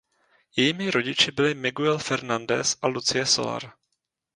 Jejími 0.55 0.91
rodiči 0.91 1.31
byli 1.31 1.53
Miguel 1.53 1.97
Fernández 1.97 2.75
a 2.81 2.87
Lucie 2.87 3.25
Solar. 3.25 3.71